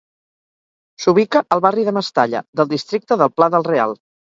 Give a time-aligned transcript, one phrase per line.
[1.05, 4.01] S'ubica al barri de Mestalla, del districte del Pla del Real.